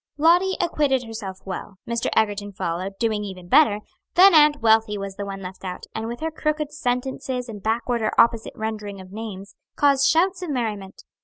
Lottie 0.17 0.57
acquitted 0.59 1.03
herself 1.03 1.37
well; 1.45 1.75
Mr. 1.87 2.09
Egerton 2.15 2.53
followed, 2.53 2.93
doing 2.97 3.23
even 3.23 3.47
better; 3.47 3.81
then 4.15 4.33
Aunt 4.33 4.59
Wealthy 4.59 4.97
was 4.97 5.15
the 5.15 5.27
one 5.27 5.43
left 5.43 5.63
out, 5.63 5.83
and 5.93 6.07
with 6.07 6.21
her 6.21 6.31
crooked 6.31 6.71
sentences 6.71 7.47
and 7.47 7.61
backward 7.61 8.01
or 8.01 8.19
opposite 8.19 8.55
rendering 8.55 8.99
of 8.99 9.11
names 9.11 9.53
caused 9.75 10.09
shouts 10.09 10.41
of 10.41 10.49
merriment. 10.49 11.03